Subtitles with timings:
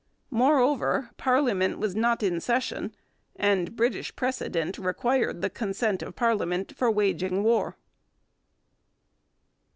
[0.31, 2.95] Moreover, parliament was not in session,
[3.35, 7.75] and British precedent required the consent of parliament for waging war.